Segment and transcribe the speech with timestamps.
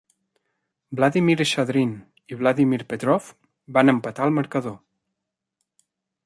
[0.99, 1.91] Vladimir Shadrin
[2.33, 3.29] i Vladimir Petrov
[3.77, 4.75] van empatar el marcador.